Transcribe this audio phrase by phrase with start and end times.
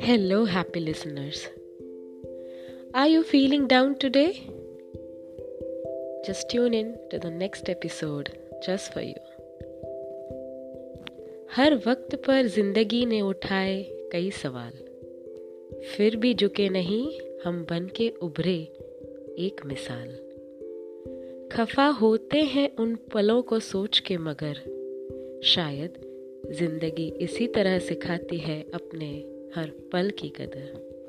[0.00, 1.48] Hello, happy listeners.
[2.94, 4.42] Are you feeling down today?
[6.24, 9.20] Just tune in to the next episode just for you.
[11.56, 14.72] हर वक्त पर ज़िंदगी ने उठाए कई सवाल
[15.82, 18.58] फिर भी झुके नहीं हम बन के उभरे
[19.38, 20.29] एक मिसाल
[21.60, 24.54] खफा होते हैं उन पलों को सोच के मगर।
[25.44, 25.92] शायद
[26.52, 29.08] ज़िंदगी इसी तरह सिखाती है अपने
[29.54, 30.99] हर पल की कदर।